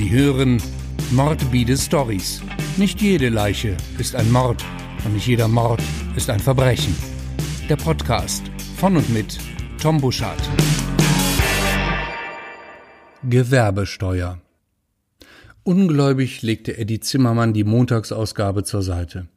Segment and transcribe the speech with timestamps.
[0.00, 0.62] Sie hören
[1.10, 2.40] Mordbide Stories.
[2.78, 4.64] Nicht jede Leiche ist ein Mord
[5.04, 5.82] und nicht jeder Mord
[6.16, 6.96] ist ein Verbrechen.
[7.68, 8.44] Der Podcast
[8.78, 9.36] von und mit
[9.78, 10.40] Tom Buschardt.
[13.28, 14.40] Gewerbesteuer.
[15.64, 19.28] Ungläubig legte Eddie Zimmermann die Montagsausgabe zur Seite.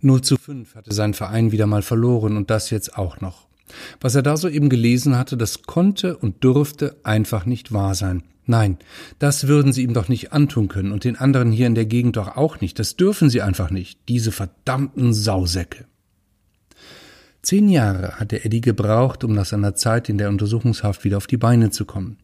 [0.00, 3.48] 0 zu 5 hatte sein Verein wieder mal verloren und das jetzt auch noch.
[4.00, 8.22] Was er da soeben gelesen hatte, das konnte und durfte einfach nicht wahr sein.
[8.46, 8.78] Nein,
[9.18, 12.16] das würden sie ihm doch nicht antun können und den anderen hier in der Gegend
[12.16, 12.78] doch auch nicht.
[12.78, 15.86] Das dürfen sie einfach nicht, diese verdammten Sausäcke.
[17.46, 21.36] Zehn Jahre hatte Eddie gebraucht, um nach seiner Zeit in der Untersuchungshaft wieder auf die
[21.36, 22.16] Beine zu kommen.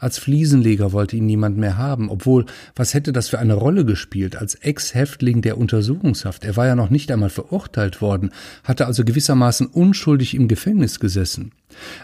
[0.00, 4.34] Als Fliesenleger wollte ihn niemand mehr haben, obwohl, was hätte das für eine Rolle gespielt
[4.34, 6.42] als Ex-Häftling der Untersuchungshaft?
[6.42, 8.32] Er war ja noch nicht einmal verurteilt worden,
[8.64, 11.52] hatte also gewissermaßen unschuldig im Gefängnis gesessen.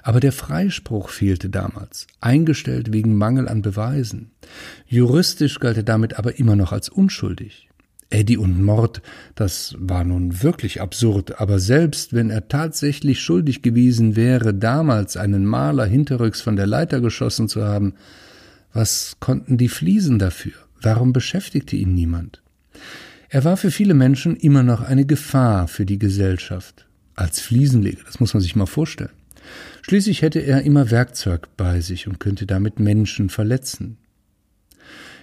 [0.05, 4.30] Aber der Freispruch fehlte damals, eingestellt wegen Mangel an Beweisen.
[4.87, 7.70] Juristisch galt er damit aber immer noch als unschuldig.
[8.10, 9.02] Eddie und Mord,
[9.36, 15.46] das war nun wirklich absurd, aber selbst wenn er tatsächlich schuldig gewesen wäre, damals einen
[15.46, 17.94] Maler hinterrücks von der Leiter geschossen zu haben,
[18.72, 20.54] was konnten die Fliesen dafür?
[20.82, 22.42] Warum beschäftigte ihn niemand?
[23.28, 26.86] Er war für viele Menschen immer noch eine Gefahr für die Gesellschaft.
[27.14, 29.10] Als Fliesenleger, das muss man sich mal vorstellen.
[29.82, 33.98] Schließlich hätte er immer Werkzeug bei sich und könnte damit Menschen verletzen.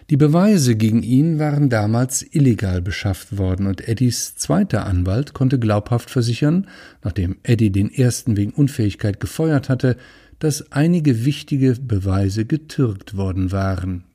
[0.09, 6.09] Die Beweise gegen ihn waren damals illegal beschafft worden und Eddies zweiter Anwalt konnte glaubhaft
[6.09, 6.67] versichern,
[7.03, 9.97] nachdem Eddie den ersten wegen Unfähigkeit gefeuert hatte,
[10.39, 14.05] dass einige wichtige Beweise getürkt worden waren.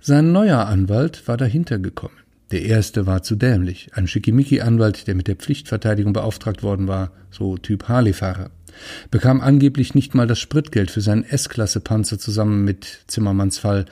[0.00, 2.14] Sein neuer Anwalt war dahinter gekommen.
[2.52, 7.56] Der erste war zu dämlich, ein Schickimicki-Anwalt, der mit der Pflichtverteidigung beauftragt worden war, so
[7.56, 8.50] Typ Harley-Fahrer,
[9.10, 13.86] bekam angeblich nicht mal das Spritgeld für seinen S-Klasse-Panzer zusammen mit Zimmermanns Fall,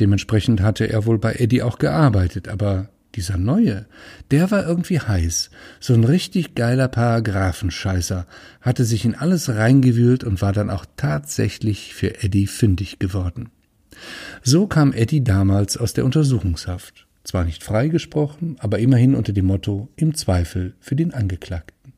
[0.00, 3.86] Dementsprechend hatte er wohl bei Eddie auch gearbeitet, aber dieser neue,
[4.30, 5.50] der war irgendwie heiß.
[5.80, 8.26] So ein richtig geiler Paragraphenscheißer,
[8.60, 13.50] hatte sich in alles reingewühlt und war dann auch tatsächlich für Eddie fündig geworden.
[14.42, 17.06] So kam Eddie damals aus der Untersuchungshaft.
[17.24, 21.92] Zwar nicht freigesprochen, aber immerhin unter dem Motto im Zweifel für den Angeklagten.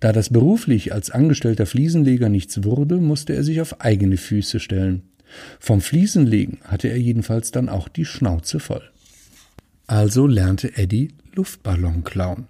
[0.00, 5.09] Da das beruflich als angestellter Fliesenleger nichts wurde, musste er sich auf eigene Füße stellen.
[5.58, 8.82] Vom Fliesenlegen hatte er jedenfalls dann auch die Schnauze voll.
[9.86, 12.46] Also lernte Eddie Luftballon klauen.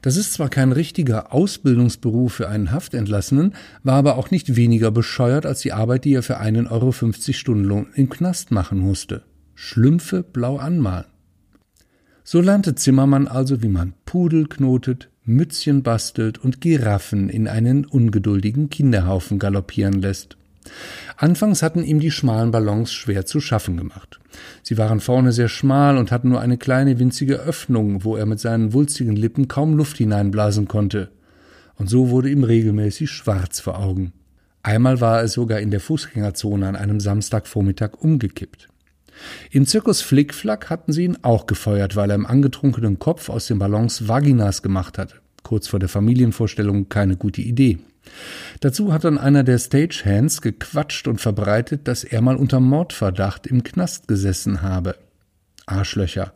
[0.00, 5.46] Das ist zwar kein richtiger Ausbildungsberuf für einen Haftentlassenen, war aber auch nicht weniger bescheuert
[5.46, 9.22] als die Arbeit, die er für einen Euro 50 Stundenlohn im Knast machen musste.
[9.54, 11.06] Schlümpfe blau anmalen.
[12.24, 18.70] So lernte Zimmermann also, wie man Pudel knotet, Mützchen bastelt und Giraffen in einen ungeduldigen
[18.70, 20.36] Kinderhaufen galoppieren lässt.
[21.16, 24.20] Anfangs hatten ihm die schmalen Ballons schwer zu schaffen gemacht.
[24.62, 28.40] Sie waren vorne sehr schmal und hatten nur eine kleine winzige Öffnung, wo er mit
[28.40, 31.10] seinen wulstigen Lippen kaum Luft hineinblasen konnte.
[31.76, 34.12] Und so wurde ihm regelmäßig schwarz vor Augen.
[34.62, 38.68] Einmal war er sogar in der Fußgängerzone an einem Samstagvormittag umgekippt.
[39.50, 43.58] Im Zirkus Flickflack hatten sie ihn auch gefeuert, weil er im angetrunkenen Kopf aus den
[43.58, 45.16] Ballons Vaginas gemacht hatte.
[45.42, 47.78] Kurz vor der Familienvorstellung keine gute Idee.
[48.60, 53.62] Dazu hat dann einer der Stagehands gequatscht und verbreitet, dass er mal unter Mordverdacht im
[53.62, 54.96] Knast gesessen habe.
[55.66, 56.32] Arschlöcher.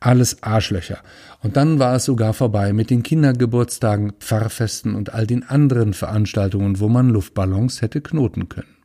[0.00, 0.98] Alles Arschlöcher.
[1.42, 6.80] Und dann war es sogar vorbei mit den Kindergeburtstagen, Pfarrfesten und all den anderen Veranstaltungen,
[6.80, 8.76] wo man Luftballons hätte knoten können.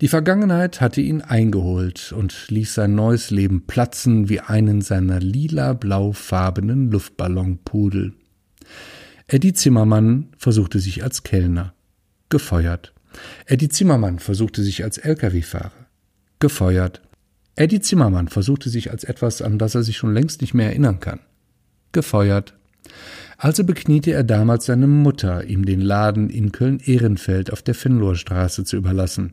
[0.00, 6.90] Die Vergangenheit hatte ihn eingeholt und ließ sein neues Leben platzen wie einen seiner lila-blaufarbenen
[6.90, 8.14] Luftballonpudel.
[9.26, 11.72] Eddie Zimmermann versuchte sich als Kellner.
[12.28, 12.92] Gefeuert.
[13.46, 15.72] Eddie Zimmermann versuchte sich als Lkw-Fahrer.
[16.40, 17.00] Gefeuert.
[17.56, 21.00] Eddie Zimmermann versuchte sich als etwas, an das er sich schon längst nicht mehr erinnern
[21.00, 21.20] kann.
[21.92, 22.54] Gefeuert.
[23.38, 28.76] Also bekniete er damals seine Mutter, ihm den Laden in Köln-Ehrenfeld auf der Fenlorstraße zu
[28.76, 29.32] überlassen.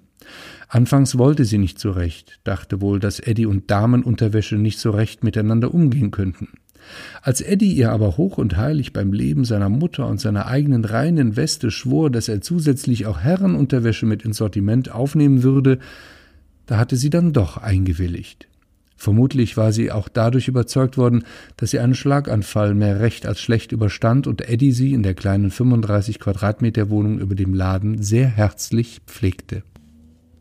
[0.69, 5.25] Anfangs wollte sie nicht so recht, dachte wohl, dass Eddie und Damenunterwäsche nicht so recht
[5.25, 6.48] miteinander umgehen könnten.
[7.22, 11.36] Als Eddie ihr aber hoch und heilig beim Leben seiner Mutter und seiner eigenen reinen
[11.36, 15.80] Weste schwor, dass er zusätzlich auch Herrenunterwäsche mit ins Sortiment aufnehmen würde,
[16.66, 18.48] da hatte sie dann doch eingewilligt.
[19.01, 21.24] Vermutlich war sie auch dadurch überzeugt worden,
[21.57, 25.50] dass sie einen Schlaganfall mehr recht als schlecht überstand und Eddie sie in der kleinen
[25.50, 29.63] 35 Quadratmeter Wohnung über dem Laden sehr herzlich pflegte.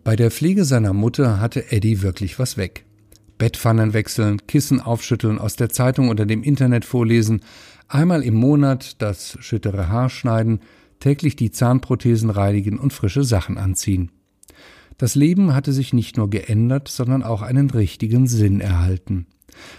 [0.05, 2.85] Bei der Pflege seiner Mutter hatte Eddie wirklich was weg.
[3.41, 7.41] Bettpfannen wechseln, Kissen aufschütteln, aus der Zeitung oder dem Internet vorlesen,
[7.89, 10.61] einmal im Monat das schüttere Haar schneiden,
[11.01, 14.11] täglich die Zahnprothesen reinigen und frische Sachen anziehen.
[14.99, 19.27] Das Leben hatte sich nicht nur geändert, sondern auch einen richtigen Sinn erhalten.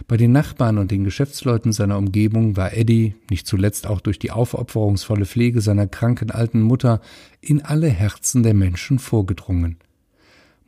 [0.08, 4.32] Bei den Nachbarn und den Geschäftsleuten seiner Umgebung war Eddie, nicht zuletzt auch durch die
[4.32, 7.00] aufopferungsvolle Pflege seiner kranken alten Mutter,
[7.42, 9.78] in alle Herzen der Menschen vorgedrungen.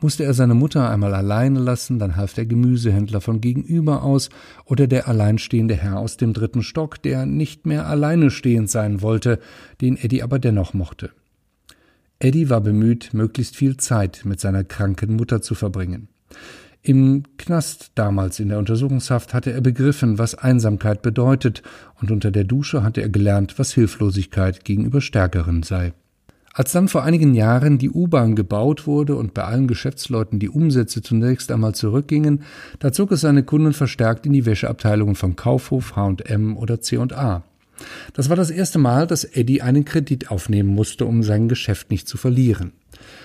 [0.04, 4.30] Musste er seine Mutter einmal alleine lassen, dann half der Gemüsehändler von gegenüber aus
[4.66, 9.40] oder der alleinstehende Herr aus dem dritten Stock, der nicht mehr alleine stehend sein wollte,
[9.80, 11.12] den Eddie aber dennoch mochte.
[12.20, 16.10] Eddie war bemüht, möglichst viel Zeit mit seiner kranken Mutter zu verbringen.
[16.82, 21.64] Im Knast damals in der Untersuchungshaft hatte er begriffen, was Einsamkeit bedeutet,
[22.02, 25.94] und unter der Dusche hatte er gelernt, was Hilflosigkeit gegenüber Stärkeren sei.
[26.56, 31.02] Als dann vor einigen Jahren die U-Bahn gebaut wurde und bei allen Geschäftsleuten die Umsätze
[31.02, 32.44] zunächst einmal zurückgingen,
[32.78, 37.44] da zog es seine Kunden verstärkt in die Wäscheabteilungen von Kaufhof, H&M oder C&A.
[38.14, 42.08] Das war das erste Mal, dass Eddie einen Kredit aufnehmen musste, um sein Geschäft nicht
[42.08, 42.72] zu verlieren.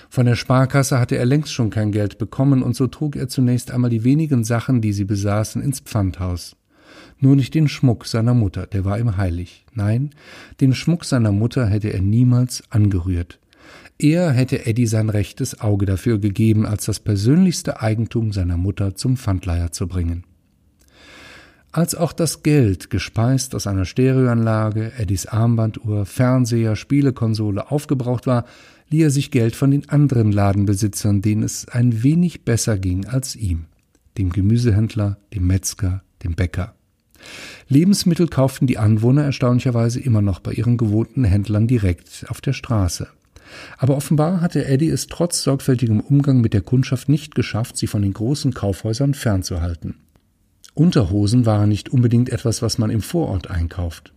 [0.09, 3.69] Von der Sparkasse hatte er längst schon kein Geld bekommen, und so trug er zunächst
[3.69, 6.55] einmal die wenigen Sachen, die sie besaßen, ins Pfandhaus.
[7.19, 9.65] Nur nicht den Schmuck seiner Mutter, der war ihm heilig.
[9.73, 10.11] Nein,
[10.61, 13.39] den Schmuck seiner Mutter hätte er niemals angerührt.
[13.97, 19.17] Er hätte Eddie sein rechtes Auge dafür gegeben, als das persönlichste Eigentum seiner Mutter zum
[19.17, 20.23] Pfandleiher zu bringen.
[21.71, 28.45] Als auch das Geld, gespeist aus einer Stereoanlage, Eddies Armbanduhr, Fernseher, Spielekonsole aufgebraucht war,
[28.89, 33.35] lieh er sich Geld von den anderen Ladenbesitzern, denen es ein wenig besser ging als
[33.35, 33.65] ihm,
[34.17, 36.73] dem Gemüsehändler, dem Metzger, dem Bäcker.
[37.67, 43.07] Lebensmittel kauften die Anwohner erstaunlicherweise immer noch bei ihren gewohnten Händlern direkt auf der Straße.
[43.77, 48.01] Aber offenbar hatte Eddie es trotz sorgfältigem Umgang mit der Kundschaft nicht geschafft, sie von
[48.01, 49.95] den großen Kaufhäusern fernzuhalten.
[50.73, 54.13] Unterhosen waren nicht unbedingt etwas, was man im Vorort einkauft.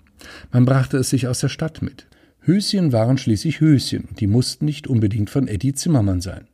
[0.53, 2.07] Man brachte es sich aus der Stadt mit.
[2.41, 6.47] Höschen waren schließlich Höschen, und die mussten nicht unbedingt von Eddie Zimmermann sein.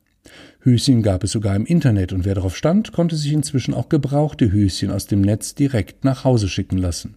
[0.60, 4.50] Höschen gab es sogar im Internet, und wer darauf stand, konnte sich inzwischen auch gebrauchte
[4.50, 7.16] Höschen aus dem Netz direkt nach Hause schicken lassen.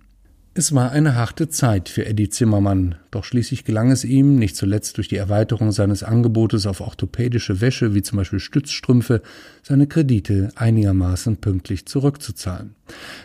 [0.54, 4.98] Es war eine harte Zeit für Eddie Zimmermann, doch schließlich gelang es ihm, nicht zuletzt
[4.98, 9.22] durch die Erweiterung seines Angebotes auf orthopädische Wäsche wie zum Beispiel Stützstrümpfe,
[9.64, 12.76] seine Kredite einigermaßen pünktlich zurückzuzahlen.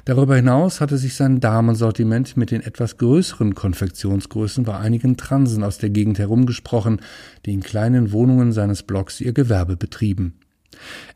[0.05, 5.79] Darüber hinaus hatte sich sein Damensortiment mit den etwas größeren Konfektionsgrößen bei einigen Transen aus
[5.79, 7.01] der Gegend herumgesprochen,
[7.45, 10.35] die in kleinen Wohnungen seines Blocks ihr Gewerbe betrieben.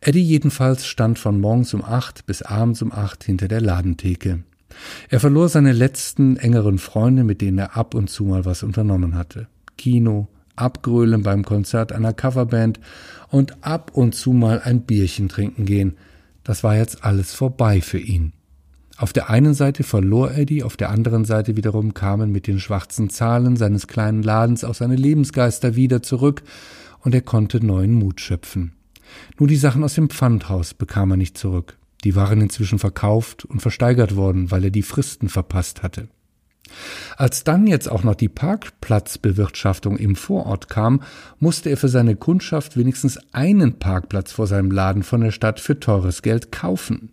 [0.00, 4.42] Eddie jedenfalls stand von morgens um acht bis abends um acht hinter der Ladentheke.
[5.08, 9.14] Er verlor seine letzten engeren Freunde, mit denen er ab und zu mal was unternommen
[9.14, 9.48] hatte.
[9.76, 12.80] Kino, Abgrölen beim Konzert einer Coverband
[13.28, 15.96] und ab und zu mal ein Bierchen trinken gehen.
[16.44, 18.32] Das war jetzt alles vorbei für ihn.
[18.96, 22.60] Auf der einen Seite verlor er die, auf der anderen Seite wiederum kamen mit den
[22.60, 26.42] schwarzen Zahlen seines kleinen Ladens auch seine Lebensgeister wieder zurück,
[27.02, 28.72] und er konnte neuen Mut schöpfen.
[29.38, 31.78] Nur die Sachen aus dem Pfandhaus bekam er nicht zurück.
[32.04, 36.08] Die waren inzwischen verkauft und versteigert worden, weil er die Fristen verpasst hatte.
[37.16, 41.02] Als dann jetzt auch noch die Parkplatzbewirtschaftung im Vorort kam,
[41.38, 45.80] musste er für seine Kundschaft wenigstens einen Parkplatz vor seinem Laden von der Stadt für
[45.80, 47.10] teures Geld kaufen.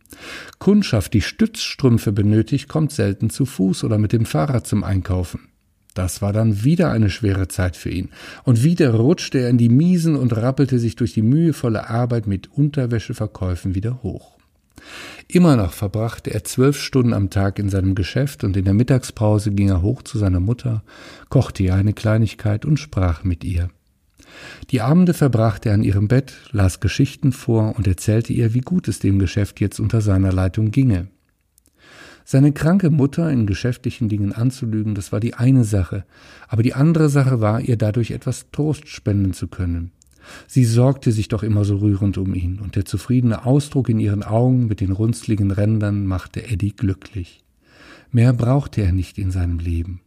[0.59, 5.49] Kundschaft, die Stützstrümpfe benötigt, kommt selten zu Fuß oder mit dem Fahrrad zum Einkaufen.
[5.93, 8.09] Das war dann wieder eine schwere Zeit für ihn.
[8.43, 12.51] Und wieder rutschte er in die Miesen und rappelte sich durch die mühevolle Arbeit mit
[12.55, 14.36] Unterwäscheverkäufen wieder hoch.
[15.27, 19.51] Immer noch verbrachte er zwölf Stunden am Tag in seinem Geschäft und in der Mittagspause
[19.51, 20.83] ging er hoch zu seiner Mutter,
[21.29, 23.69] kochte ihr eine Kleinigkeit und sprach mit ihr.
[24.71, 28.87] Die Abende verbrachte er an ihrem Bett, las Geschichten vor und erzählte ihr, wie gut
[28.87, 31.07] es dem Geschäft jetzt unter seiner Leitung ginge.
[32.23, 36.03] Seine kranke Mutter in geschäftlichen Dingen anzulügen, das war die eine Sache,
[36.47, 39.91] aber die andere Sache war, ihr dadurch etwas Trost spenden zu können.
[40.47, 44.23] Sie sorgte sich doch immer so rührend um ihn, und der zufriedene Ausdruck in ihren
[44.23, 47.43] Augen mit den runzligen Rändern machte Eddie glücklich.
[48.11, 50.01] Mehr brauchte er nicht in seinem Leben.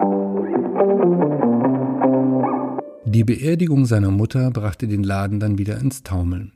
[3.04, 6.52] Die Beerdigung seiner Mutter brachte den Laden dann wieder ins Taumeln.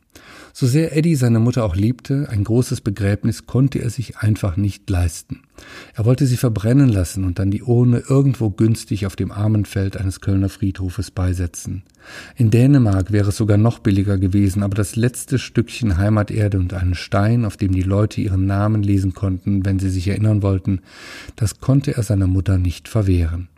[0.53, 4.89] So sehr Eddie seine Mutter auch liebte, ein großes Begräbnis konnte er sich einfach nicht
[4.89, 5.43] leisten.
[5.95, 10.21] Er wollte sie verbrennen lassen und dann die Urne irgendwo günstig auf dem Armenfeld eines
[10.21, 11.83] Kölner Friedhofes beisetzen.
[12.37, 16.95] In Dänemark wäre es sogar noch billiger gewesen, aber das letzte Stückchen Heimaterde und einen
[16.95, 20.83] Stein, auf dem die Leute ihren Namen lesen konnten, wenn sie sich erinnern wollten,
[21.35, 23.49] das konnte er seiner Mutter nicht verwehren.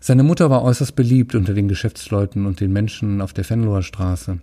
[0.00, 4.38] Seine Mutter war äußerst beliebt unter den Geschäftsleuten und den Menschen auf der Fenloher Straße.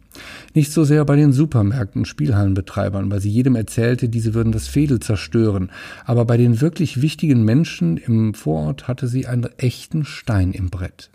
[0.53, 4.67] Nicht so sehr bei den Supermärkten und Spielhallenbetreibern, weil sie jedem erzählte, diese würden das
[4.67, 5.71] Fädel zerstören,
[6.05, 11.09] aber bei den wirklich wichtigen Menschen im Vorort hatte sie einen echten Stein im Brett.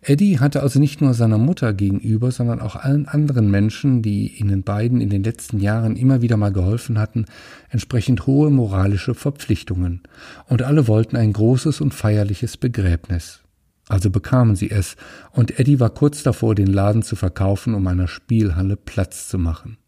[0.00, 4.62] Eddie hatte also nicht nur seiner Mutter gegenüber, sondern auch allen anderen Menschen, die ihnen
[4.62, 7.26] beiden in den letzten Jahren immer wieder mal geholfen hatten,
[7.68, 10.02] entsprechend hohe moralische Verpflichtungen,
[10.46, 13.40] und alle wollten ein großes und feierliches Begräbnis.
[13.88, 14.96] Also bekamen sie es,
[15.32, 19.78] und Eddie war kurz davor, den Laden zu verkaufen, um einer Spielhalle Platz zu machen.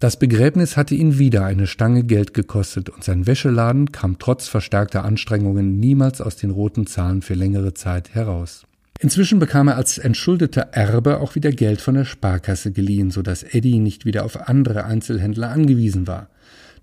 [0.00, 5.04] Das Begräbnis hatte ihn wieder eine Stange Geld gekostet, und sein Wäscheladen kam trotz verstärkter
[5.04, 8.66] Anstrengungen niemals aus den roten Zahlen für längere Zeit heraus.
[9.00, 13.42] Inzwischen bekam er als entschuldeter Erbe auch wieder Geld von der Sparkasse geliehen, so dass
[13.42, 16.28] Eddie nicht wieder auf andere Einzelhändler angewiesen war.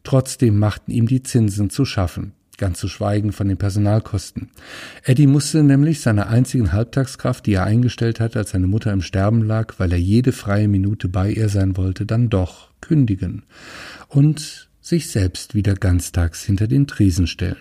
[0.03, 4.49] Trotzdem machten ihm die Zinsen zu schaffen ganz zu schweigen von den Personalkosten.
[5.03, 9.43] Eddie musste nämlich seine einzigen Halbtagskraft, die er eingestellt hatte, als seine Mutter im Sterben
[9.43, 13.43] lag, weil er jede freie Minute bei ihr sein wollte, dann doch kündigen
[14.07, 17.57] und sich selbst wieder ganztags hinter den Tresen stellen.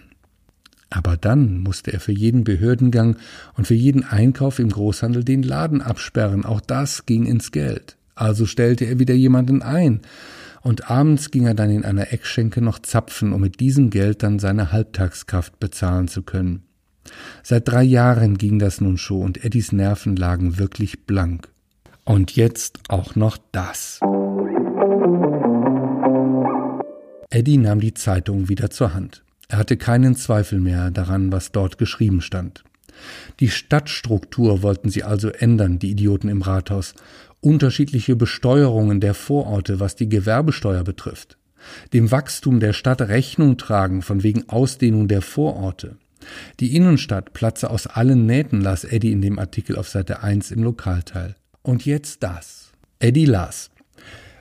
[0.90, 3.16] Aber dann musste er für jeden Behördengang
[3.54, 7.96] und für jeden Einkauf im Großhandel den Laden absperren, auch das ging ins Geld.
[8.14, 10.00] Also stellte er wieder jemanden ein,
[10.62, 14.40] und abends ging er dann in einer Eckschenke noch zapfen, um mit diesem Geld dann
[14.40, 16.64] seine Halbtagskraft bezahlen zu können.
[17.44, 21.48] Seit drei Jahren ging das nun schon und Eddies Nerven lagen wirklich blank.
[22.04, 24.00] Und jetzt auch noch das.
[27.30, 29.22] Eddie nahm die Zeitung wieder zur Hand.
[29.48, 32.64] Er hatte keinen Zweifel mehr daran, was dort geschrieben stand.
[33.40, 36.94] Die Stadtstruktur wollten sie also ändern, die Idioten im Rathaus,
[37.40, 41.36] unterschiedliche Besteuerungen der Vororte, was die Gewerbesteuer betrifft,
[41.92, 45.96] dem Wachstum der Stadt Rechnung tragen von wegen Ausdehnung der Vororte.
[46.60, 50.62] Die Innenstadt platze aus allen Nähten, las Eddie in dem Artikel auf Seite 1 im
[50.62, 51.36] Lokalteil.
[51.62, 52.72] Und jetzt das.
[52.98, 53.70] Eddie las.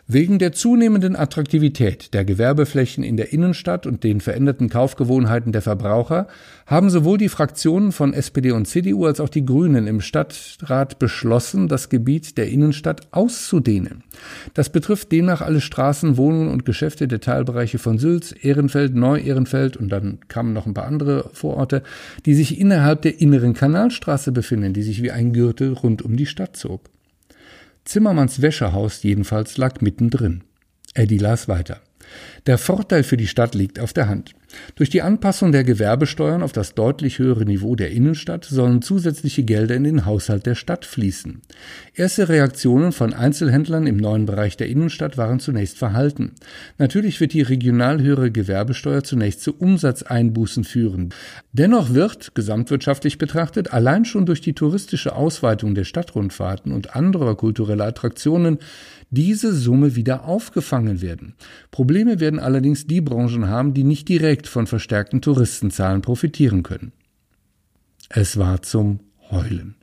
[0.08, 6.28] Wegen der zunehmenden Attraktivität der Gewerbeflächen in der Innenstadt und den veränderten Kaufgewohnheiten der Verbraucher
[6.68, 11.68] haben sowohl die Fraktionen von SPD und CDU als auch die Grünen im Stadtrat beschlossen,
[11.68, 14.04] das Gebiet der Innenstadt auszudehnen.
[14.54, 19.90] Das betrifft demnach alle Straßen, Wohnungen und Geschäfte der Teilbereiche von Sülz, Ehrenfeld, Neu-Ehrenfeld und
[19.90, 21.82] dann kamen noch ein paar andere Vororte,
[22.28, 26.28] die sich innerhalb der inneren Kanalstraße befinden, die sich wie ein Gürtel rund um die
[26.28, 26.92] Stadt zog.
[27.86, 30.44] Zimmermanns Wäschehaus jedenfalls lag mittendrin.
[30.96, 31.82] Eddie las weiter.
[32.48, 34.36] Der Vorteil für die Stadt liegt auf der Hand.
[34.76, 39.76] Durch die Anpassung der Gewerbesteuern auf das deutlich höhere Niveau der Innenstadt sollen zusätzliche Gelder
[39.76, 41.42] in den Haushalt der Stadt fließen.
[41.94, 46.34] Erste Reaktionen von Einzelhändlern im neuen Bereich der Innenstadt waren zunächst verhalten.
[46.78, 51.10] Natürlich wird die regional höhere Gewerbesteuer zunächst zu Umsatzeinbußen führen.
[51.54, 57.86] Dennoch wird, gesamtwirtschaftlich betrachtet, allein schon durch die touristische Ausweitung der Stadtrundfahrten und anderer kultureller
[57.86, 58.60] Attraktionen
[59.10, 61.36] diese Summe wieder aufgefangen werden.
[61.72, 66.92] Probleme werden allerdings die Branchen haben, die nicht direkt von verstärkten Touristenzahlen profitieren können.
[68.10, 69.00] Es war zum
[69.32, 69.76] Heulen.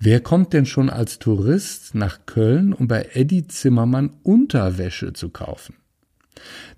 [0.00, 5.74] Wer kommt denn schon als Tourist nach Köln, um bei Eddie Zimmermann Unterwäsche zu kaufen?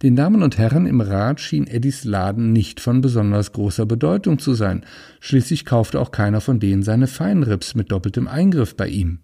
[0.02, 4.54] Den Damen und Herren im Rat schien Eddies Laden nicht von besonders großer Bedeutung zu
[4.54, 4.84] sein.
[5.20, 9.18] Schließlich kaufte auch keiner von denen seine Feinrips mit doppeltem Eingriff bei ihm.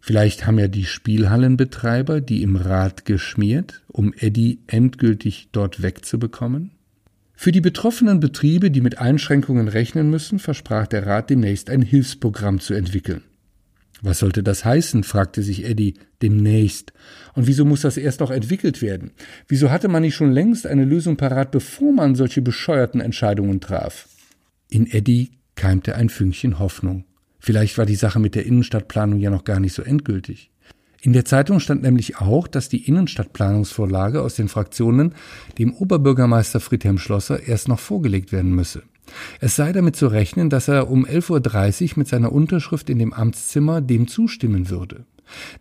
[0.00, 6.72] Vielleicht haben ja die Spielhallenbetreiber die im Rat geschmiert, um Eddie endgültig dort wegzubekommen?
[7.34, 12.60] Für die betroffenen Betriebe, die mit Einschränkungen rechnen müssen, versprach der Rat demnächst ein Hilfsprogramm
[12.60, 13.22] zu entwickeln.
[14.02, 15.04] Was sollte das heißen?
[15.04, 16.92] fragte sich Eddie demnächst.
[17.34, 19.12] Und wieso muss das erst noch entwickelt werden?
[19.46, 24.08] Wieso hatte man nicht schon längst eine Lösung parat, bevor man solche bescheuerten Entscheidungen traf?
[24.68, 27.04] In Eddie keimte ein Fünkchen Hoffnung.
[27.40, 30.50] Vielleicht war die Sache mit der Innenstadtplanung ja noch gar nicht so endgültig.
[31.02, 35.14] In der Zeitung stand nämlich auch, dass die Innenstadtplanungsvorlage aus den Fraktionen
[35.58, 38.82] dem Oberbürgermeister Friedhelm Schlosser erst noch vorgelegt werden müsse.
[39.40, 43.14] Es sei damit zu rechnen, dass er um 11.30 Uhr mit seiner Unterschrift in dem
[43.14, 45.06] Amtszimmer dem zustimmen würde.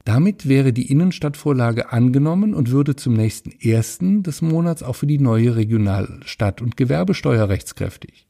[0.04, 5.20] Damit wäre die Innenstadtvorlage angenommen und würde zum nächsten ersten des Monats auch für die
[5.20, 8.29] neue Regionalstadt- und Gewerbesteuer rechtskräftig.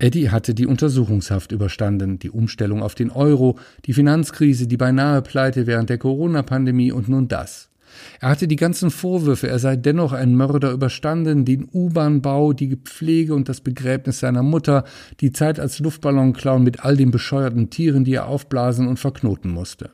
[0.00, 5.66] Eddie hatte die Untersuchungshaft überstanden, die Umstellung auf den Euro, die Finanzkrise, die beinahe Pleite
[5.66, 7.68] während der Corona-Pandemie und nun das.
[8.20, 13.34] Er hatte die ganzen Vorwürfe, er sei dennoch ein Mörder überstanden, den U-Bahn-Bau, die Pflege
[13.34, 14.84] und das Begräbnis seiner Mutter,
[15.20, 19.90] die Zeit als Luftballonclown mit all den bescheuerten Tieren, die er aufblasen und verknoten musste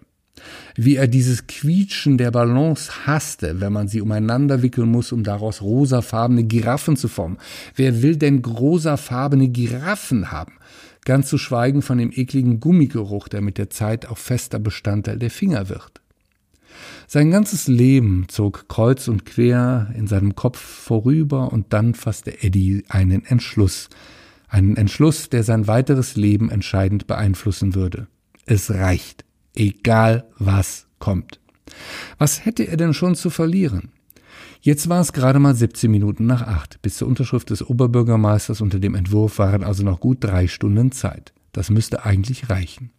[0.75, 5.63] wie er dieses Quietschen der Ballons hasste, wenn man sie umeinander wickeln muss, um daraus
[5.63, 7.39] rosafarbene Giraffen zu formen.
[7.75, 10.55] Wer will denn rosafarbene Giraffen haben?
[11.05, 15.31] Ganz zu schweigen von dem ekligen Gummigeruch, der mit der Zeit auch fester Bestandteil der
[15.31, 16.01] Finger wird.
[17.07, 22.85] Sein ganzes Leben zog kreuz und quer in seinem Kopf vorüber und dann fasste Eddie
[22.89, 23.89] einen Entschluss,
[24.49, 28.09] einen Entschluss, der sein weiteres Leben entscheidend beeinflussen würde.
[28.45, 29.26] Es reicht.
[29.57, 31.41] Egal was kommt.
[32.19, 33.91] Was hätte er denn schon zu verlieren?
[34.61, 36.81] Jetzt war es gerade mal 17 Minuten nach acht.
[36.83, 41.33] Bis zur Unterschrift des Oberbürgermeisters unter dem Entwurf waren also noch gut drei Stunden Zeit.
[41.53, 42.91] Das müsste eigentlich reichen.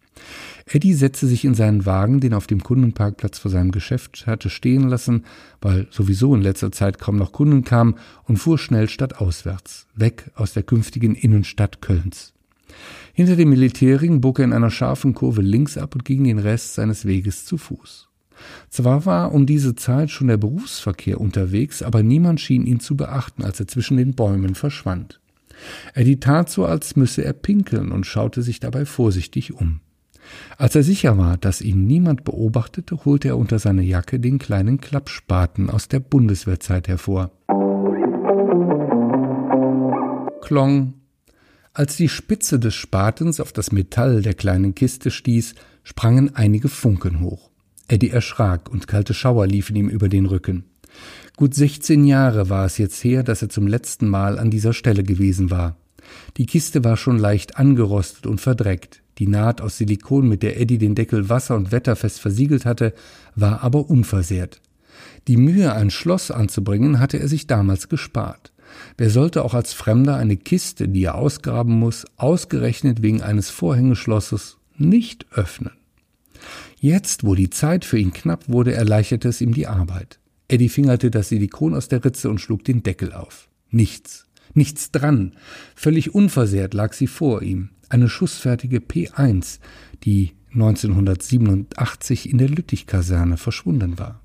[0.66, 4.50] Eddie setzte sich in seinen Wagen, den er auf dem Kundenparkplatz vor seinem Geschäft hatte
[4.50, 5.24] stehen lassen,
[5.60, 10.52] weil sowieso in letzter Zeit kaum noch Kunden kamen, und fuhr schnell stadtauswärts, weg aus
[10.52, 12.34] der künftigen Innenstadt Kölns.
[13.18, 16.74] Hinter dem Militärring bog er in einer scharfen Kurve links ab und ging den Rest
[16.74, 18.06] seines Weges zu Fuß.
[18.70, 23.42] Zwar war um diese Zeit schon der Berufsverkehr unterwegs, aber niemand schien ihn zu beachten,
[23.42, 25.20] als er zwischen den Bäumen verschwand.
[25.94, 29.80] Eddie tat so, als müsse er pinkeln und schaute sich dabei vorsichtig um.
[30.56, 34.80] Als er sicher war, dass ihn niemand beobachtete, holte er unter seiner Jacke den kleinen
[34.80, 37.32] Klappspaten aus der Bundeswehrzeit hervor.
[40.40, 40.94] Klong.
[41.78, 45.54] Als die Spitze des Spatens auf das Metall der kleinen Kiste stieß,
[45.84, 47.50] sprangen einige Funken hoch.
[47.86, 50.64] Eddie erschrak und kalte Schauer liefen ihm über den Rücken.
[51.36, 55.04] Gut 16 Jahre war es jetzt her, dass er zum letzten Mal an dieser Stelle
[55.04, 55.76] gewesen war.
[56.36, 59.04] Die Kiste war schon leicht angerostet und verdreckt.
[59.18, 62.92] Die Naht aus Silikon, mit der Eddie den Deckel wasser- und wetterfest versiegelt hatte,
[63.36, 64.60] war aber unversehrt.
[65.28, 68.52] Die Mühe, ein Schloss anzubringen, hatte er sich damals gespart.
[68.96, 74.58] Wer sollte auch als Fremder eine Kiste, die er ausgraben muss, ausgerechnet wegen eines Vorhängeschlosses,
[74.76, 75.72] nicht öffnen?
[76.80, 80.20] Jetzt, wo die Zeit für ihn knapp wurde, erleichterte es ihm die Arbeit.
[80.46, 83.48] Eddie fingerte das Silikon aus der Ritze und schlug den Deckel auf.
[83.70, 84.26] Nichts.
[84.54, 85.34] Nichts dran.
[85.74, 89.60] Völlig unversehrt lag sie vor ihm eine schussfertige P1,
[90.04, 94.20] die 1987 in der Lüttich-Kaserne verschwunden war.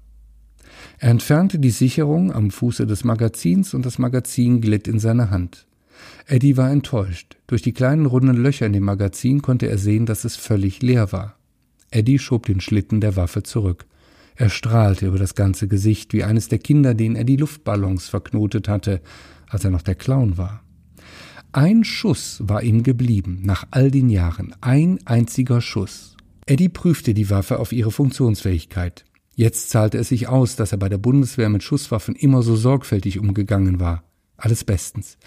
[0.99, 5.67] Er entfernte die Sicherung am Fuße des Magazins und das Magazin glitt in seine Hand.
[6.27, 7.37] Eddie war enttäuscht.
[7.47, 11.11] Durch die kleinen runden Löcher in dem Magazin konnte er sehen, dass es völlig leer
[11.11, 11.37] war.
[11.91, 13.85] Eddie schob den Schlitten der Waffe zurück.
[14.35, 18.67] Er strahlte über das ganze Gesicht wie eines der Kinder, denen er die Luftballons verknotet
[18.67, 19.01] hatte,
[19.47, 20.63] als er noch der Clown war.
[21.51, 26.17] Ein Schuss war ihm geblieben, nach all den Jahren, ein einziger Schuss.
[26.47, 29.05] Eddie prüfte die Waffe auf ihre Funktionsfähigkeit.
[29.35, 33.19] Jetzt zahlte es sich aus, dass er bei der Bundeswehr mit Schusswaffen immer so sorgfältig
[33.19, 34.03] umgegangen war.
[34.37, 35.17] Alles bestens.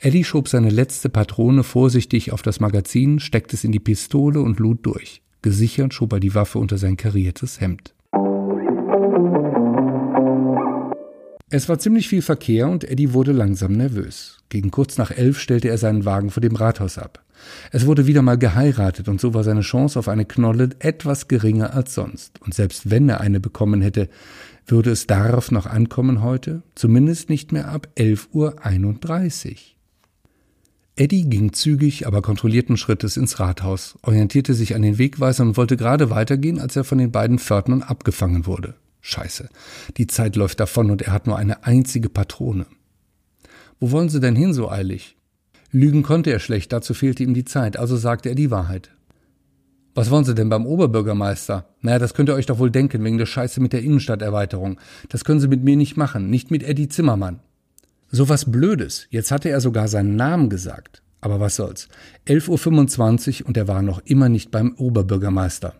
[0.00, 4.58] Eddie schob seine letzte Patrone vorsichtig auf das Magazin, steckte es in die Pistole und
[4.58, 5.22] lud durch.
[5.42, 7.94] Gesichert schob er die Waffe unter sein kariertes Hemd.
[11.54, 14.38] Es war ziemlich viel Verkehr und Eddie wurde langsam nervös.
[14.48, 17.22] Gegen kurz nach elf stellte er seinen Wagen vor dem Rathaus ab.
[17.72, 21.74] Es wurde wieder mal geheiratet und so war seine Chance auf eine Knolle etwas geringer
[21.74, 22.40] als sonst.
[22.40, 24.08] Und selbst wenn er eine bekommen hätte,
[24.66, 26.62] würde es darauf noch ankommen heute?
[26.74, 29.56] Zumindest nicht mehr ab 11.31 Uhr.
[30.96, 35.76] Eddie ging zügig, aber kontrollierten Schrittes ins Rathaus, orientierte sich an den Wegweisern und wollte
[35.76, 38.74] gerade weitergehen, als er von den beiden Pförtnern abgefangen wurde.
[39.02, 39.48] Scheiße.
[39.98, 42.66] Die Zeit läuft davon und er hat nur eine einzige Patrone.
[43.78, 45.16] Wo wollen Sie denn hin so eilig?
[45.72, 48.90] Lügen konnte er schlecht, dazu fehlte ihm die Zeit, also sagte er die Wahrheit.
[49.94, 51.66] Was wollen Sie denn beim Oberbürgermeister?
[51.80, 54.78] Naja, das könnt ihr euch doch wohl denken, wegen der Scheiße mit der Innenstadterweiterung.
[55.08, 57.40] Das können Sie mit mir nicht machen, nicht mit Eddie Zimmermann.
[58.10, 59.06] So was Blödes.
[59.10, 61.02] Jetzt hatte er sogar seinen Namen gesagt.
[61.20, 61.88] Aber was soll's.
[62.26, 65.74] 11.25 Uhr und er war noch immer nicht beim Oberbürgermeister.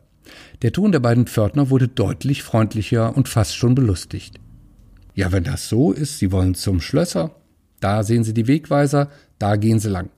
[0.63, 4.39] Der Ton der beiden Pförtner wurde deutlich freundlicher und fast schon belustigt.
[5.15, 7.35] Ja, wenn das so ist, Sie wollen zum Schlösser.
[7.81, 10.11] Da sehen Sie die Wegweiser, da gehen Sie lang.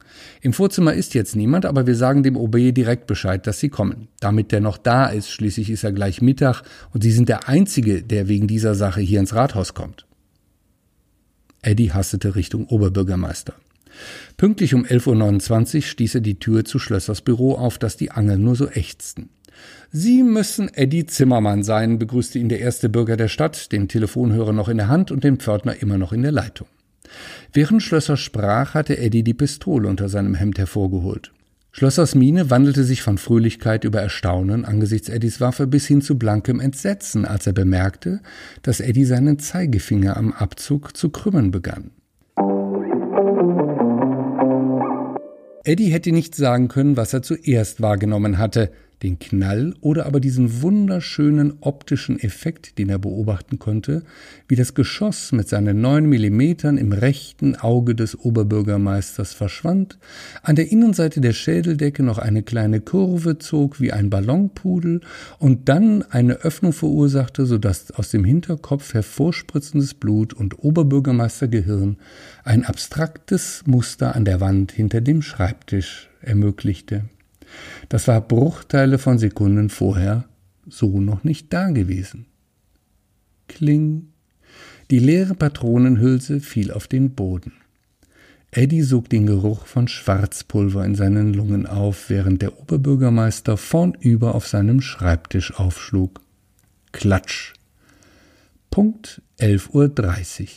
[0.42, 4.08] Im Vorzimmer ist jetzt niemand, aber wir sagen dem OB direkt Bescheid, dass Sie kommen.
[4.20, 6.62] Damit der noch da ist, schließlich ist er gleich Mittag
[6.92, 10.06] und Sie sind der Einzige, der wegen dieser Sache hier ins Rathaus kommt.
[11.62, 13.54] Eddie hastete Richtung Oberbürgermeister.
[14.36, 18.42] Pünktlich um 11.29 Uhr stieß er die Tür zu Schlössers Büro auf, dass die Angeln
[18.42, 19.30] nur so ächzten.
[19.90, 24.68] Sie müssen Eddie Zimmermann sein, begrüßte ihn der erste Bürger der Stadt, den Telefonhörer noch
[24.68, 26.66] in der Hand und den Pförtner immer noch in der Leitung.
[27.52, 31.32] Während Schlösser sprach, hatte Eddie die Pistole unter seinem Hemd hervorgeholt.
[31.76, 36.60] Schlössers Miene wandelte sich von Fröhlichkeit über Erstaunen angesichts Eddies Waffe bis hin zu blankem
[36.60, 38.20] Entsetzen, als er bemerkte,
[38.62, 41.90] dass Eddie seinen Zeigefinger am Abzug zu krümmen begann.
[45.64, 48.70] Eddie hätte nicht sagen können, was er zuerst wahrgenommen hatte,
[49.04, 54.02] den Knall oder aber diesen wunderschönen optischen Effekt, den er beobachten konnte,
[54.48, 59.98] wie das Geschoss mit seinen neun Millimetern im rechten Auge des Oberbürgermeisters verschwand,
[60.42, 65.02] an der Innenseite der Schädeldecke noch eine kleine Kurve zog wie ein Ballonpudel
[65.38, 71.98] und dann eine Öffnung verursachte, so dass aus dem Hinterkopf hervorspritzendes Blut und Oberbürgermeistergehirn
[72.42, 77.04] ein abstraktes Muster an der Wand hinter dem Schreibtisch ermöglichte.
[77.88, 80.24] Das war Bruchteile von Sekunden vorher
[80.66, 82.26] so noch nicht dagewesen.
[83.48, 84.08] Kling.
[84.90, 87.52] Die leere Patronenhülse fiel auf den Boden.
[88.50, 94.46] Eddie sog den Geruch von Schwarzpulver in seinen Lungen auf, während der Oberbürgermeister vornüber auf
[94.46, 96.20] seinem Schreibtisch aufschlug.
[96.92, 97.54] Klatsch.
[98.70, 100.48] Punkt 11.30 Uhr.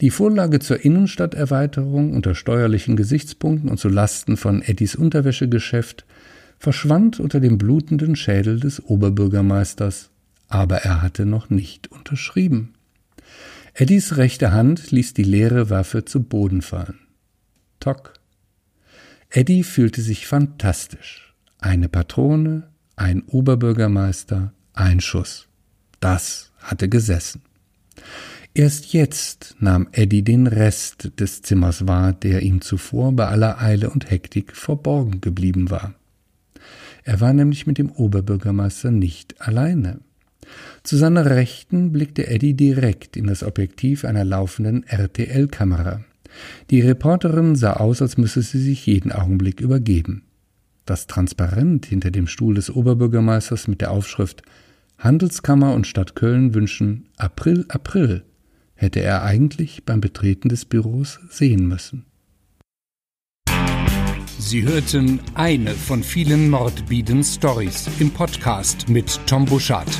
[0.00, 6.04] Die Vorlage zur Innenstadterweiterung unter steuerlichen Gesichtspunkten und zu Lasten von Eddies Unterwäschegeschäft
[6.58, 10.10] verschwand unter dem blutenden Schädel des Oberbürgermeisters,
[10.48, 12.74] aber er hatte noch nicht unterschrieben.
[13.74, 17.00] Eddies rechte Hand ließ die leere Waffe zu Boden fallen.
[17.80, 18.14] Tock.
[19.30, 21.34] Eddie fühlte sich fantastisch.
[21.58, 25.48] Eine Patrone, ein Oberbürgermeister, ein Schuss.
[25.98, 27.42] Das hatte gesessen.
[28.56, 33.90] Erst jetzt nahm Eddie den Rest des Zimmers wahr, der ihm zuvor bei aller Eile
[33.90, 35.94] und Hektik verborgen geblieben war.
[37.02, 39.98] Er war nämlich mit dem Oberbürgermeister nicht alleine.
[40.84, 46.04] Zu seiner Rechten blickte Eddie direkt in das Objektiv einer laufenden RTL-Kamera.
[46.70, 50.22] Die Reporterin sah aus, als müsse sie sich jeden Augenblick übergeben.
[50.86, 54.42] Das Transparent hinter dem Stuhl des Oberbürgermeisters mit der Aufschrift
[54.98, 58.22] Handelskammer und Stadt Köln wünschen April, April
[58.74, 62.06] hätte er eigentlich beim Betreten des Büros sehen müssen.
[64.38, 69.98] Sie hörten eine von vielen Mordbieden Stories im Podcast mit Tom Buschardt.